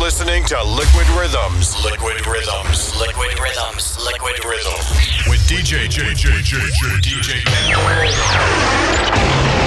listening 0.00 0.44
to 0.46 0.56
Liquid 0.64 1.06
Rhythms. 1.10 1.76
Liquid 1.84 2.26
Rhythms. 2.26 2.96
Liquid 2.96 3.38
Rhythms. 3.38 3.98
Liquid 4.02 4.42
Rhythms. 4.46 4.88
With 5.28 5.40
DJ 5.40 5.88
JJJJ 5.88 7.02
DJ. 7.02 7.44
DJ. 7.44 9.59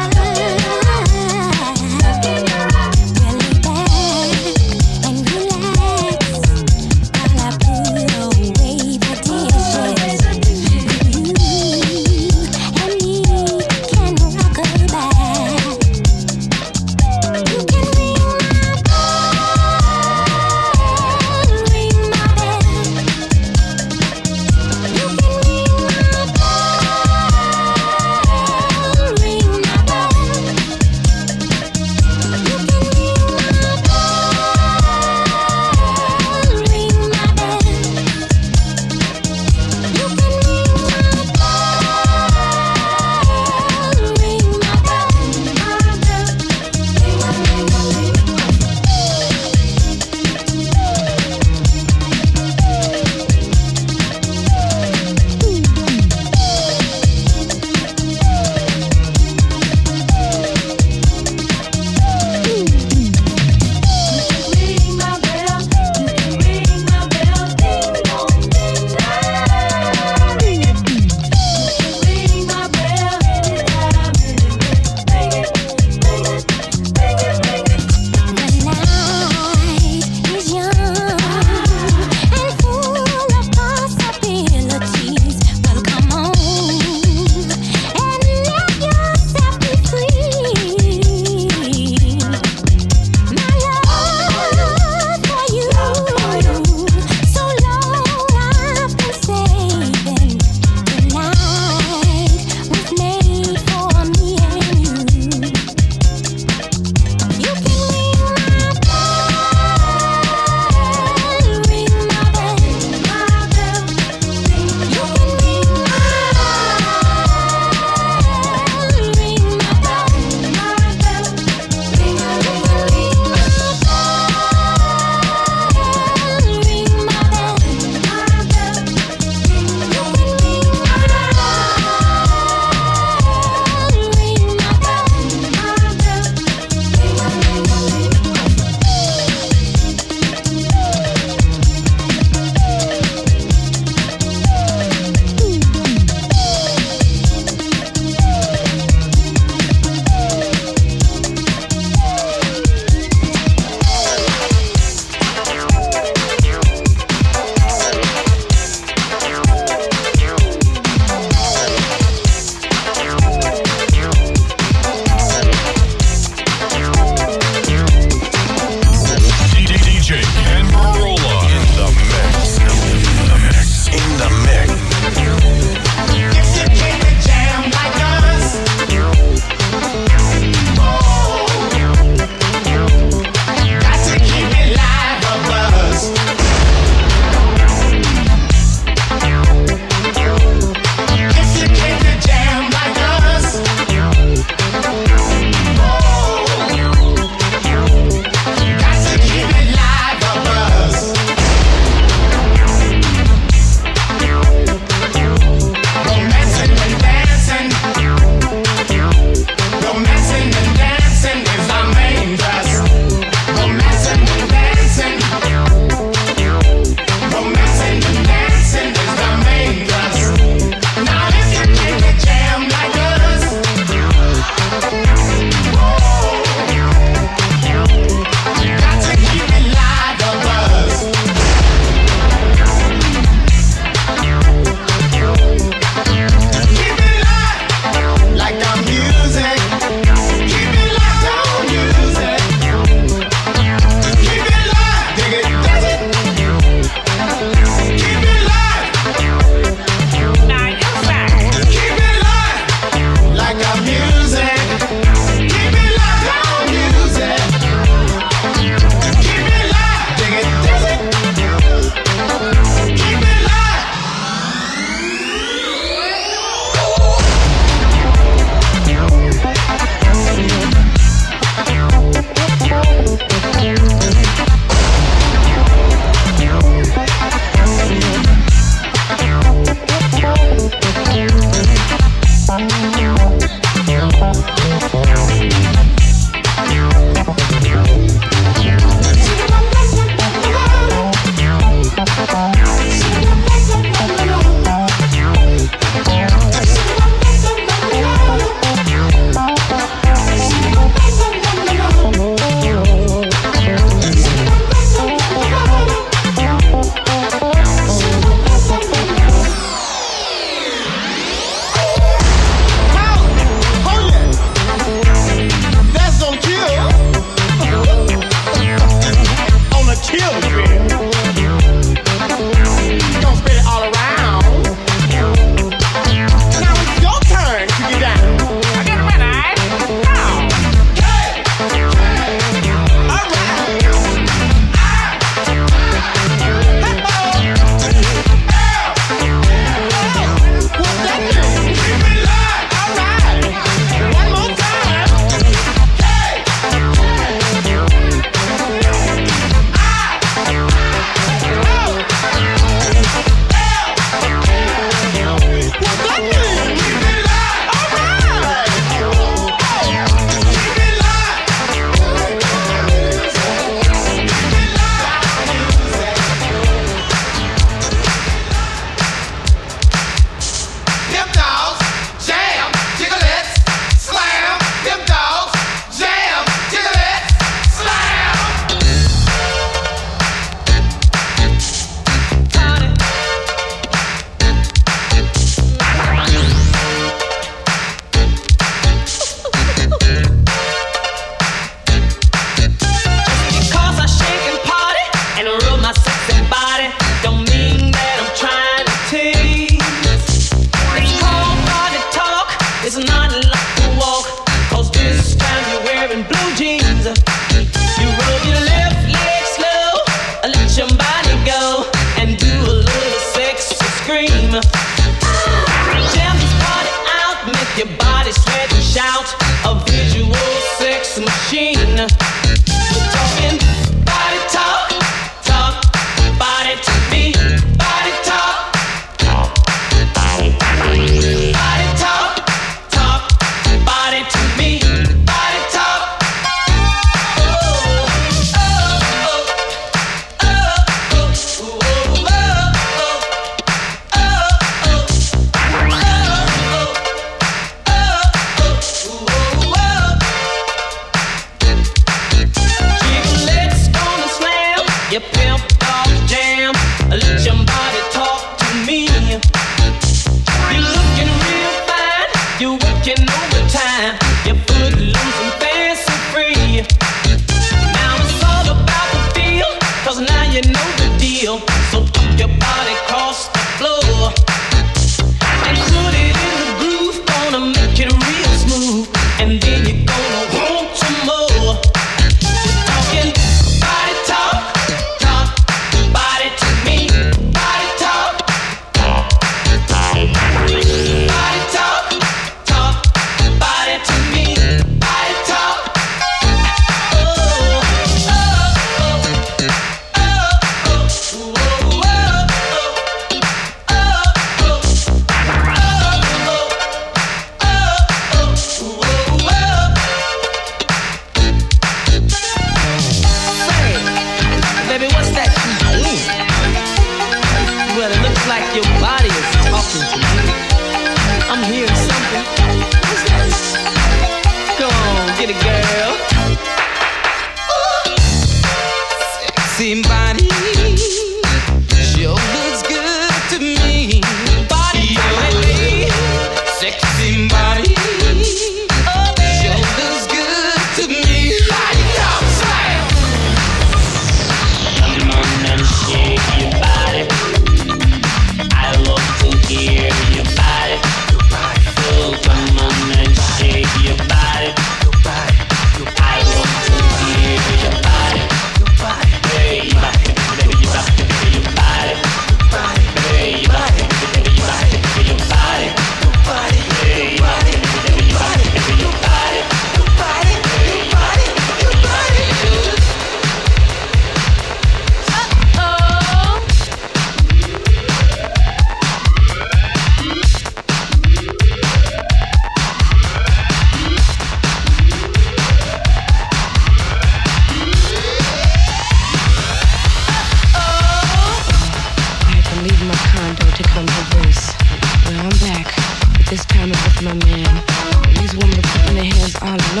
I 599.96 600.00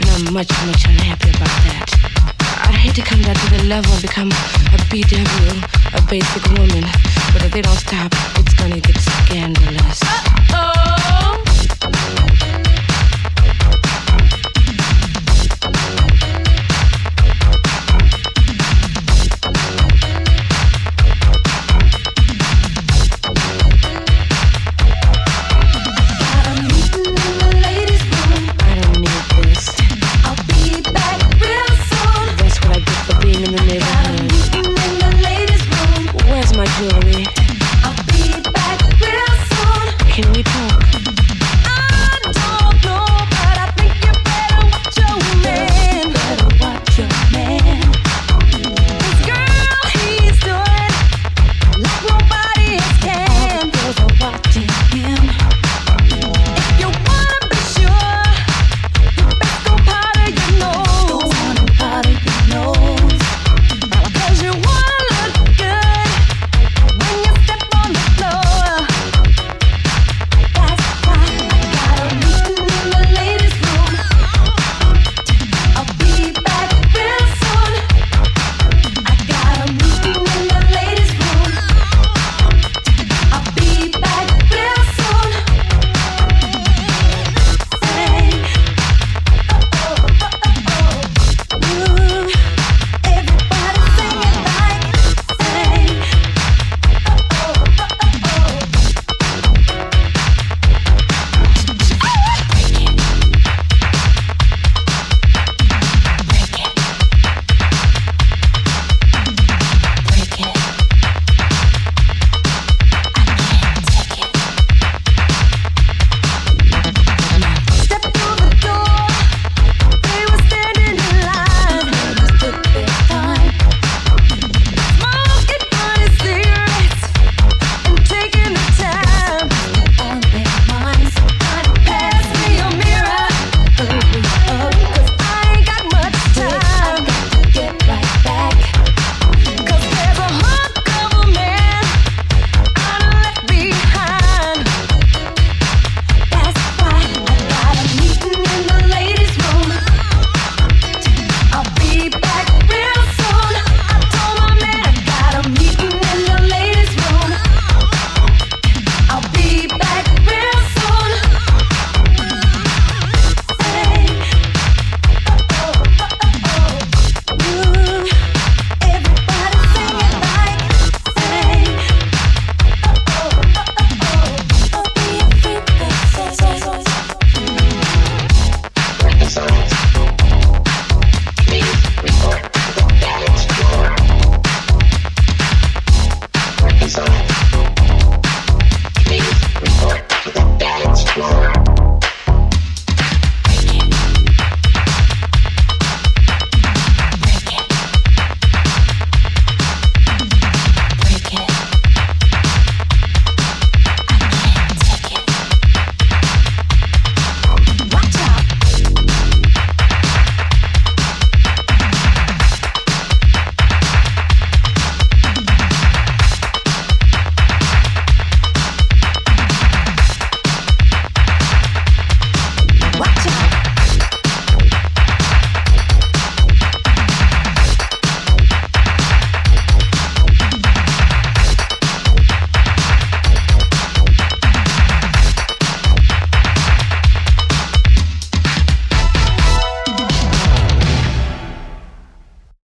and 0.00 0.10
I'm 0.10 0.34
much, 0.34 0.50
much 0.66 0.84
unhappy 0.84 1.30
about 1.30 1.48
that. 1.64 1.88
I 2.68 2.72
hate 2.72 2.94
to 2.96 3.02
come 3.02 3.22
down 3.22 3.34
to 3.34 3.50
the 3.56 3.62
level 3.64 3.90
and 3.92 4.02
become 4.02 4.28
a 4.28 4.78
BW, 4.92 5.64
a 5.94 6.10
basic 6.10 6.44
woman, 6.58 6.84
but 7.32 7.42
if 7.42 7.52
they 7.52 7.62
don't 7.62 7.78
stop, 7.78 8.12
it's 8.36 8.52
gonna 8.52 8.80
get 8.80 8.98
scandalous. 8.98 10.23